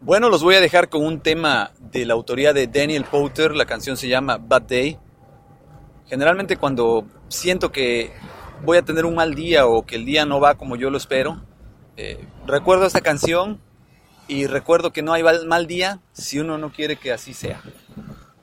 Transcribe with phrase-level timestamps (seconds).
[0.00, 3.56] Bueno, los voy a dejar con un tema de la autoría de Daniel Potter.
[3.56, 4.98] La canción se llama Bad Day.
[6.06, 8.12] Generalmente cuando siento que
[8.64, 10.96] voy a tener un mal día o que el día no va como yo lo
[10.96, 11.42] espero,
[11.96, 13.60] eh, recuerdo esta canción
[14.28, 17.60] y recuerdo que no hay mal día si uno no quiere que así sea.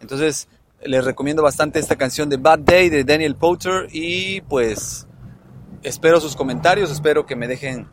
[0.00, 0.48] Entonces
[0.84, 5.06] les recomiendo bastante esta canción de Bad Day de Daniel Potter y pues
[5.84, 7.88] espero sus comentarios, espero que me dejen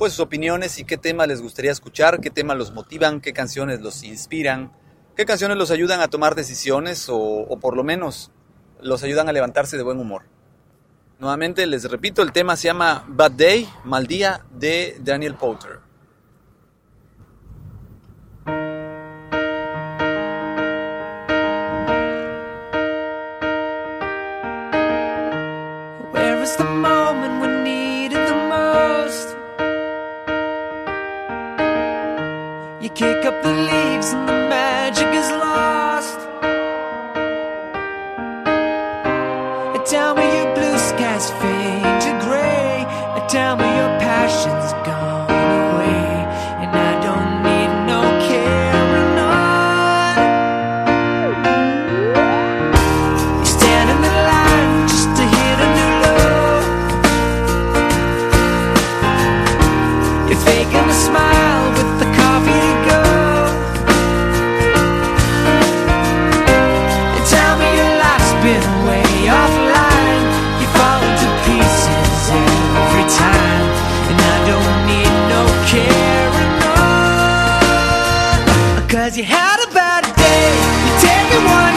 [0.00, 3.82] pues sus opiniones y qué temas les gustaría escuchar, qué temas los motivan, qué canciones
[3.82, 4.72] los inspiran,
[5.14, 8.30] qué canciones los ayudan a tomar decisiones o, o por lo menos
[8.80, 10.22] los ayudan a levantarse de buen humor.
[11.18, 15.80] Nuevamente les repito, el tema se llama Bad Day, Mal Día de Daniel Potter.
[39.90, 42.86] Tell me your blue skies fade to gray,
[43.26, 44.89] Tell me when your passions go.
[80.00, 81.69] El podcast de Adrián Luis,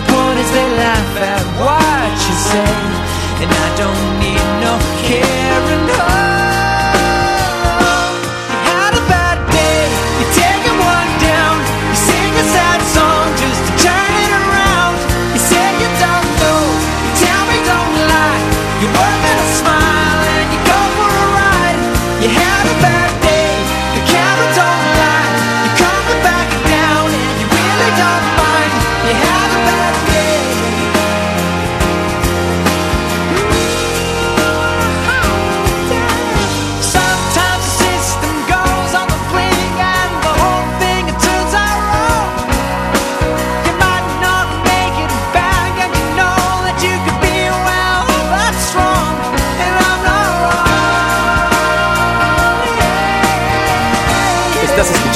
[0.00, 2.72] The point is they laugh at what you say,
[3.42, 4.09] and I don't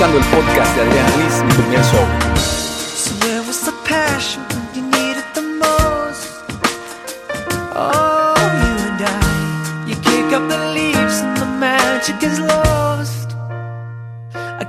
[0.04, 2.06] escuchando el podcast de Adrián Ruiz, mi primer show.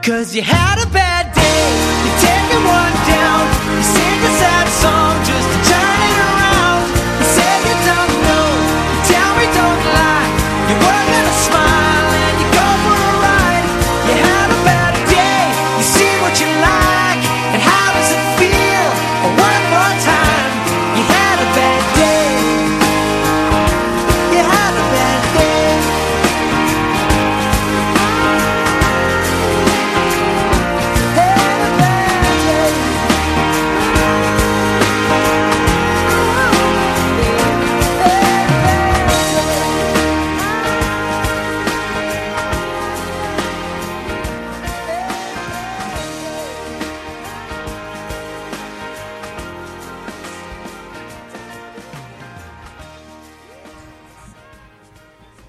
[0.05, 1.65] Cause you had a bad day,
[2.05, 3.41] you take me one down,
[3.75, 5.14] you sing a sad song.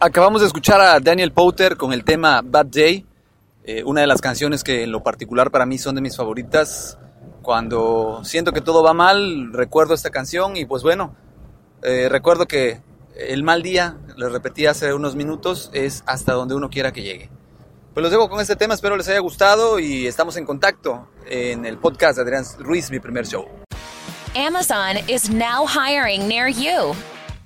[0.06, 3.04] Acabamos de escuchar a Daniel Powter con el tema Bad Day,
[3.64, 6.96] eh, una de las canciones que en lo particular para mí son de mis favoritas.
[7.42, 11.16] Cuando siento que todo va mal, recuerdo esta canción y pues bueno,
[11.82, 12.80] eh, recuerdo que
[13.16, 17.28] el mal día, le repetí hace unos minutos, es hasta donde uno quiera que llegue.
[17.92, 21.66] Pues los dejo con este tema, espero les haya gustado y estamos en contacto en
[21.66, 23.44] el podcast de Adrián Ruiz, mi primer show.
[24.36, 26.94] Amazon is now hiring near you.